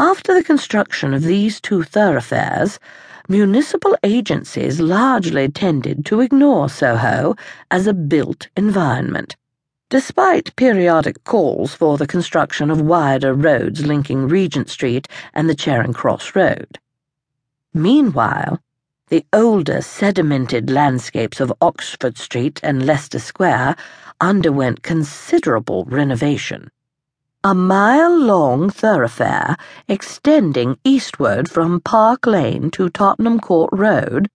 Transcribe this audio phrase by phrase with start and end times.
[0.00, 2.78] After the construction of these two thoroughfares,
[3.28, 7.34] municipal agencies largely tended to ignore Soho
[7.72, 9.34] as a built environment,
[9.90, 15.94] despite periodic calls for the construction of wider roads linking Regent Street and the Charing
[15.94, 16.78] Cross Road.
[17.74, 18.60] Meanwhile,
[19.08, 23.74] the older sedimented landscapes of Oxford Street and Leicester Square
[24.20, 26.70] underwent considerable renovation.
[27.44, 34.28] A mile long thoroughfare extending eastward from Park Lane to Tottenham Court Road,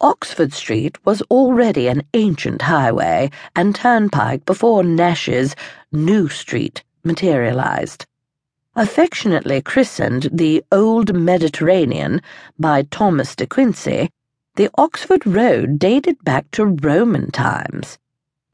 [0.00, 5.56] Oxford Street was already an ancient highway and turnpike before Nash's
[5.90, 8.06] New Street materialized.
[8.76, 12.22] Affectionately christened the Old Mediterranean
[12.56, 14.10] by Thomas de Quincey,
[14.54, 17.98] the Oxford Road dated back to Roman times.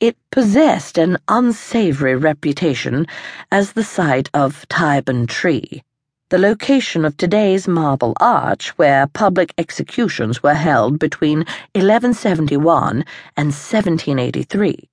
[0.00, 3.06] It possessed an unsavory reputation
[3.52, 5.82] as the site of Tyburn Tree,
[6.30, 11.40] the location of today's Marble Arch, where public executions were held between
[11.74, 13.04] 1171
[13.37, 14.88] and 1783.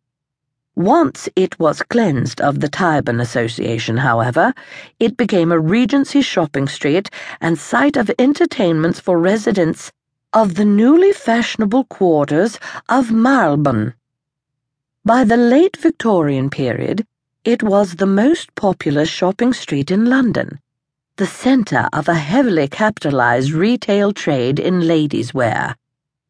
[0.76, 4.54] Once it was cleansed of the Tyburn Association, however,
[5.00, 9.90] it became a Regency shopping street and site of entertainments for residents
[10.34, 13.94] of the newly fashionable quarters of Marylebone.
[15.08, 17.06] By the late Victorian period,
[17.46, 20.60] it was the most popular shopping street in London,
[21.16, 25.78] the centre of a heavily capitalised retail trade in ladies' wear.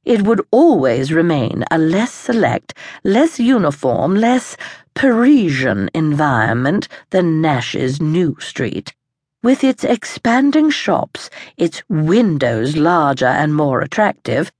[0.06, 4.56] It would always remain a less select, less uniform, less
[4.94, 8.94] Parisian environment than Nash's New Street.
[9.42, 14.52] With its expanding shops, its windows larger and more attractive,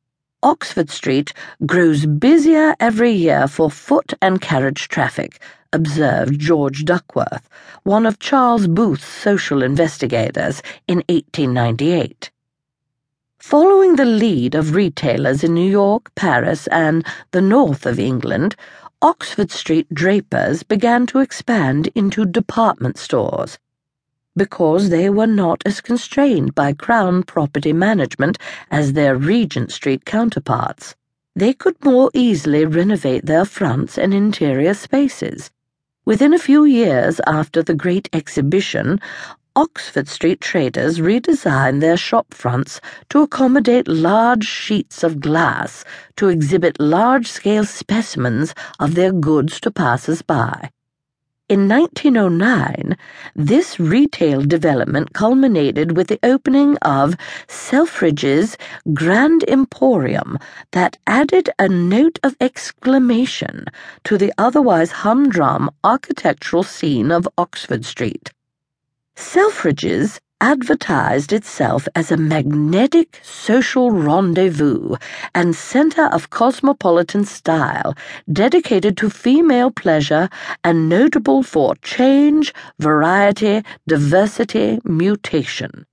[0.44, 1.34] Oxford Street
[1.66, 5.42] grows busier every year for foot and carriage traffic,
[5.74, 7.50] observed George Duckworth,
[7.82, 12.30] one of Charles Booth's social investigators, in 1898.
[13.40, 18.56] Following the lead of retailers in New York, Paris, and the north of England,
[19.02, 23.58] Oxford Street drapers began to expand into department stores
[24.38, 28.38] because they were not as constrained by Crown property management
[28.72, 30.96] as their Regent Street counterparts.
[31.36, 35.52] They could more easily renovate their fronts and interior spaces.
[36.06, 39.02] Within a few years after the Great Exhibition,
[39.58, 45.84] Oxford Street traders redesigned their shop fronts to accommodate large sheets of glass
[46.16, 50.70] to exhibit large scale specimens of their goods to passers by.
[51.50, 52.98] In 1909,
[53.34, 57.16] this retail development culminated with the opening of
[57.48, 58.58] Selfridge's
[58.94, 60.38] Grand Emporium
[60.74, 63.64] that added a note of exclamation
[64.04, 68.34] to the otherwise humdrum architectural scene of Oxford Street.
[69.16, 74.96] Selfridge's advertised itself as a magnetic social rendezvous
[75.34, 77.96] and center of cosmopolitan style
[78.32, 80.30] dedicated to female pleasure
[80.64, 85.86] and notable for change, variety, diversity, mutation.